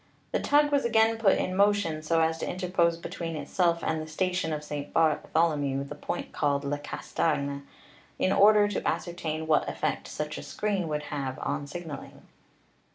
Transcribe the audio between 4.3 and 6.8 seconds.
at St. Bartholomew the point called Le